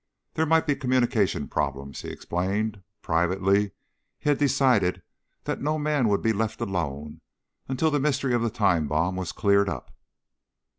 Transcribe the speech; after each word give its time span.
"There 0.33 0.47
might 0.47 0.65
be 0.65 0.75
communication 0.75 1.47
problems," 1.47 2.01
he 2.01 2.09
explained. 2.09 2.81
Privately, 3.03 3.73
he 4.17 4.29
had 4.29 4.39
decided 4.39 5.03
that 5.43 5.61
no 5.61 5.77
man 5.77 6.09
would 6.09 6.23
be 6.23 6.33
left 6.33 6.59
alone 6.59 7.21
until 7.67 7.91
the 7.91 7.99
mystery 7.99 8.33
of 8.33 8.41
the 8.41 8.49
time 8.49 8.87
bomb 8.87 9.15
was 9.15 9.31
cleared 9.31 9.69
up. 9.69 9.91